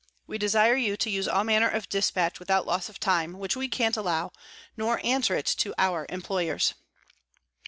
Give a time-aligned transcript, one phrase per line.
[0.25, 3.67] We desire you to use all manner of Dispatch without loss of time, which we
[3.67, 4.31] can't allow,
[4.75, 6.73] nor answer it to our Employers.